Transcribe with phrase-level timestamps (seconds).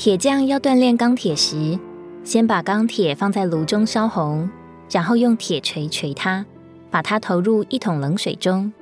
[0.00, 1.78] 铁匠要锻炼钢铁时，
[2.24, 4.48] 先把钢铁放在炉中烧红，
[4.90, 6.46] 然后用铁锤锤它，
[6.90, 8.72] 把它投入一桶冷水中。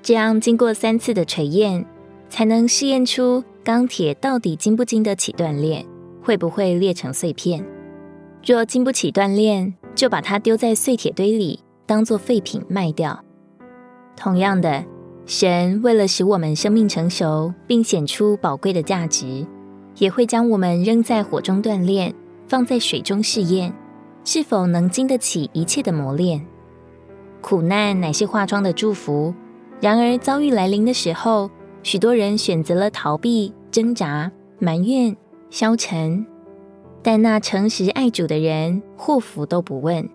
[0.00, 1.84] 这样经过三次的锤验，
[2.28, 5.84] 才能试验出钢铁到底经不经得起锻炼，
[6.22, 7.66] 会不会裂成碎片。
[8.46, 13.24] 若经不起锻炼，就把它丢在碎铁堆里，当作废品卖掉。
[14.14, 14.84] 同样的，
[15.26, 19.44] 神为了使我们生命成熟，并显出宝贵的价值，
[19.96, 22.14] 也会将我们扔在火中锻炼，
[22.46, 23.72] 放在水中试验，
[24.24, 26.44] 是否能经得起一切的磨练。
[27.40, 29.34] 苦难乃是化妆的祝福，
[29.80, 31.50] 然而遭遇来临的时候，
[31.82, 35.16] 许多人选择了逃避、挣扎、埋怨、
[35.50, 36.26] 消沉。
[37.02, 40.08] 但那诚实爱主的人，祸福都不问。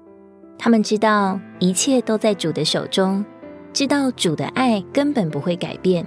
[0.57, 3.23] 他们知道一切都在主的手中，
[3.71, 6.05] 知道主的爱根本不会改变。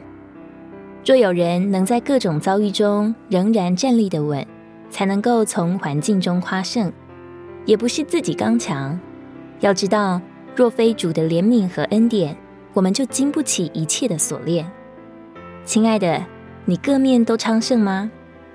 [1.04, 4.46] 若有人能在各种遭遇中仍然站立得稳，
[4.88, 6.92] 才能够从环境中夸胜。
[7.64, 8.98] 也不是自己刚强，
[9.60, 10.20] 要知道，
[10.54, 12.36] 若非主的怜悯和恩典，
[12.72, 14.70] 我们就经不起一切的锁链。
[15.64, 16.24] 亲爱的，
[16.64, 18.10] 你各面都昌盛吗？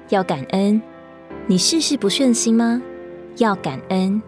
[0.09, 0.81] 要感恩。
[1.47, 2.81] 你事事不顺心吗？
[3.37, 4.21] 要感恩。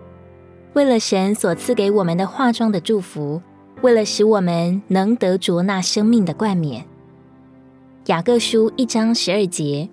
[0.73, 3.42] 为了神所赐给我们的化妆的祝福，
[3.81, 6.86] 为了使我们能得着那生命的冠冕。
[8.09, 9.88] 雅各书一章十二节：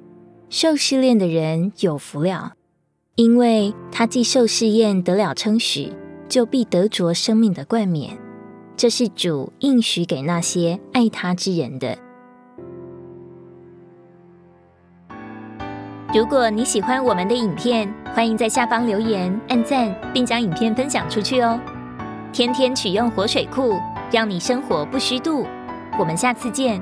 [0.48, 2.54] 受试炼的人有福了，
[3.16, 5.92] 因为他既受试验得了称许，
[6.26, 8.16] 就必得着生命的冠冕。
[8.74, 11.98] 这是主应许给那些爱他之人的。
[16.14, 21.60] 如果你喜欢我们的影片，欢迎在下方留言、按赞，并将影片分享出去哦。
[22.32, 23.74] 天天取用活水库，
[24.10, 25.44] 让你生活不虚度。
[25.98, 26.80] 我们下次见。